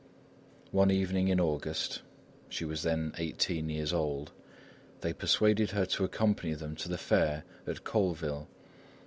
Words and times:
One 0.71 0.89
evening 0.89 1.27
in 1.27 1.39
August 1.39 2.01
(she 2.49 2.65
was 2.65 2.81
then 2.81 3.13
eighteen 3.19 3.69
years 3.69 3.93
old), 3.93 4.31
they 5.01 5.13
persuaded 5.13 5.69
her 5.69 5.85
to 5.85 6.03
accompany 6.03 6.55
them 6.55 6.75
to 6.77 6.89
the 6.89 6.97
fair 6.97 7.43
at 7.67 7.83
Colleville. 7.83 8.47